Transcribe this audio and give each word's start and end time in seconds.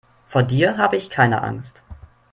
Vor 0.27 0.41
dir 0.41 0.79
habe 0.79 0.95
ich 0.95 1.11
keine 1.11 1.43
Angst. 1.43 1.83